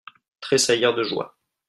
Trésaillir 0.39 0.95
de 0.95 1.03
joie. 1.03 1.37